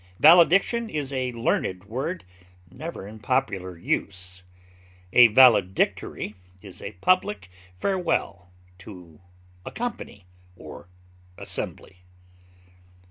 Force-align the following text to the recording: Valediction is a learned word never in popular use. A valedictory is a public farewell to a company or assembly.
Valediction 0.19 0.89
is 0.89 1.13
a 1.13 1.31
learned 1.33 1.83
word 1.83 2.25
never 2.71 3.05
in 3.07 3.19
popular 3.19 3.77
use. 3.77 4.41
A 5.13 5.27
valedictory 5.27 6.33
is 6.63 6.81
a 6.81 6.93
public 6.93 7.49
farewell 7.75 8.51
to 8.79 9.21
a 9.63 9.69
company 9.69 10.25
or 10.55 10.89
assembly. 11.37 11.99